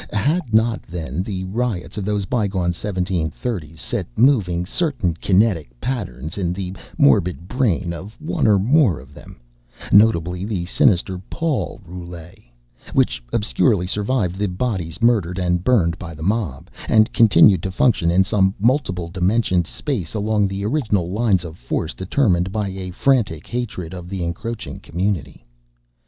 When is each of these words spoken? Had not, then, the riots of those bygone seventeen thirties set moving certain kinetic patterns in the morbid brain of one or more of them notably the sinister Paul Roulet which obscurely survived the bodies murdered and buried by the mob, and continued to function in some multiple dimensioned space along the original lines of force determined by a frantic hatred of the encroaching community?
Had 0.13 0.51
not, 0.51 0.81
then, 0.81 1.21
the 1.21 1.43
riots 1.43 1.95
of 1.95 2.05
those 2.05 2.25
bygone 2.25 2.73
seventeen 2.73 3.29
thirties 3.29 3.79
set 3.79 4.07
moving 4.17 4.65
certain 4.65 5.13
kinetic 5.13 5.79
patterns 5.79 6.39
in 6.39 6.53
the 6.53 6.75
morbid 6.97 7.47
brain 7.47 7.93
of 7.93 8.19
one 8.19 8.47
or 8.47 8.57
more 8.57 8.99
of 8.99 9.13
them 9.13 9.39
notably 9.91 10.43
the 10.43 10.65
sinister 10.65 11.19
Paul 11.29 11.79
Roulet 11.85 12.39
which 12.93 13.21
obscurely 13.31 13.85
survived 13.85 14.37
the 14.37 14.47
bodies 14.47 15.03
murdered 15.03 15.37
and 15.37 15.63
buried 15.63 15.99
by 15.99 16.15
the 16.15 16.23
mob, 16.23 16.71
and 16.87 17.13
continued 17.13 17.61
to 17.61 17.71
function 17.71 18.09
in 18.09 18.23
some 18.23 18.55
multiple 18.59 19.07
dimensioned 19.07 19.67
space 19.67 20.15
along 20.15 20.47
the 20.47 20.65
original 20.65 21.11
lines 21.11 21.43
of 21.43 21.59
force 21.59 21.93
determined 21.93 22.51
by 22.51 22.69
a 22.69 22.89
frantic 22.89 23.45
hatred 23.45 23.93
of 23.93 24.09
the 24.09 24.23
encroaching 24.23 24.79
community? 24.79 25.45